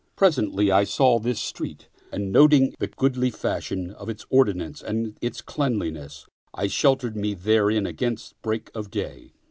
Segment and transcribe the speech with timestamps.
[0.15, 5.43] Presently I saw this street and noting the goodly fashion of its ordinance and its
[5.43, 9.33] cleanli ness, I sheltered me therein against break of day.